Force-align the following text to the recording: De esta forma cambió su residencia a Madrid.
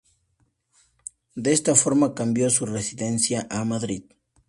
De 1.35 1.53
esta 1.53 1.75
forma 1.75 2.15
cambió 2.15 2.49
su 2.49 2.65
residencia 2.65 3.45
a 3.51 3.63
Madrid. 3.65 4.01